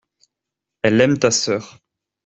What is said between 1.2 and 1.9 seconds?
sœur.